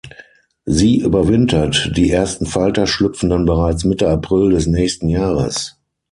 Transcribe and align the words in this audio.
Sie 0.65 0.97
überwintert, 0.97 1.91
die 1.95 2.09
ersten 2.09 2.47
Falter 2.47 2.87
schlüpfen 2.87 3.29
dann 3.29 3.45
bereits 3.45 3.83
Mitte 3.83 4.09
April 4.09 4.49
des 4.49 4.65
nächsten 4.65 5.09
Jahres. 5.09 5.77